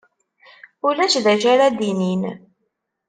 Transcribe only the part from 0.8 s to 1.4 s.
Ulac d